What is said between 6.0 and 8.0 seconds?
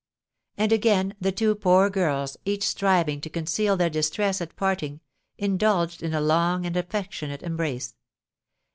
in a long and affectionate embrace.